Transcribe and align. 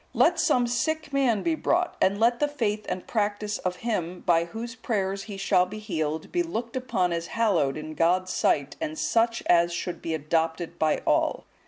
Let 0.15 0.39
some 0.39 0.65
sick 0.65 1.13
man 1.13 1.43
be 1.43 1.53
brought, 1.53 1.95
and 2.01 2.19
let 2.19 2.39
the 2.39 2.47
faith 2.47 2.87
and 2.89 3.05
practice 3.05 3.59
of 3.59 3.75
him, 3.85 4.21
by 4.21 4.45
whose 4.45 4.73
prayers 4.73 5.25
he 5.29 5.37
shall 5.37 5.67
be 5.67 5.77
healed, 5.77 6.31
be 6.31 6.41
looked 6.41 6.75
upon 6.75 7.13
as 7.13 7.27
hallowed 7.27 7.77
in 7.77 7.93
God's 7.93 8.33
sight 8.33 8.75
and 8.81 8.97
such 8.97 9.43
as 9.45 9.71
should 9.71 10.01
be 10.01 10.15
adopted 10.15 10.79
by 10.79 11.03
all." 11.05 11.45